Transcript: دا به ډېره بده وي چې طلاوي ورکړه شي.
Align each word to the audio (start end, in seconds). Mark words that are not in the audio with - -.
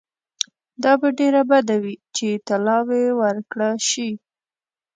دا 0.83 0.91
به 1.01 1.07
ډېره 1.19 1.41
بده 1.51 1.75
وي 1.83 1.95
چې 2.15 2.27
طلاوي 2.47 3.03
ورکړه 3.21 3.69
شي. 3.89 4.09